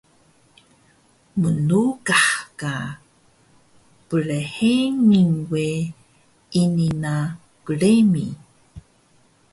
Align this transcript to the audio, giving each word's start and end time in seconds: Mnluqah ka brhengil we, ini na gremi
Mnluqah 1.39 2.27
ka 2.59 2.73
brhengil 4.07 5.31
we, 5.53 5.67
ini 6.61 6.87
na 7.03 7.15
gremi 7.65 8.27